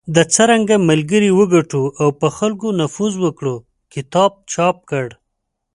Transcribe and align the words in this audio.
د"څرنګه 0.15 0.75
ملګري 0.89 1.31
وګټو 1.39 1.83
او 2.01 2.07
په 2.19 2.27
خلکو 2.37 2.67
نفوذ 2.81 3.13
وکړو" 3.23 3.55
کتاب 3.93 4.31
چاپ 4.51 4.77
کړ. 4.89 5.07